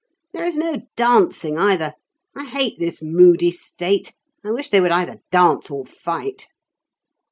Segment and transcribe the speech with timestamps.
[0.33, 1.93] There is no dancing either.
[2.35, 4.15] I hate this moody state.
[4.43, 6.47] I wish they would either dance or fight."